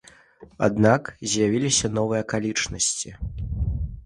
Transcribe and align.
Аднак 0.67 1.11
з'явіліся 1.33 1.93
новыя 1.99 2.21
акалічнасці. 2.27 3.15